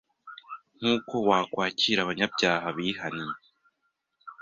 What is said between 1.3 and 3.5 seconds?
wo kwakira abanyabyaha bihannye